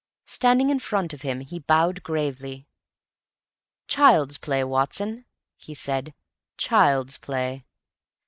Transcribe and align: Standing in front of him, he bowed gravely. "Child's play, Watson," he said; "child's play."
Standing 0.25 0.71
in 0.71 0.79
front 0.79 1.13
of 1.13 1.21
him, 1.21 1.41
he 1.41 1.59
bowed 1.59 2.01
gravely. 2.01 2.67
"Child's 3.87 4.39
play, 4.39 4.63
Watson," 4.63 5.25
he 5.57 5.75
said; 5.75 6.15
"child's 6.57 7.19
play." 7.19 7.65